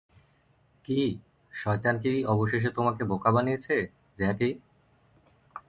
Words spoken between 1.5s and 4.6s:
শয়তান কি অবশেষে তোমাকে বোকা বানিয়েছে, জ্যাকি?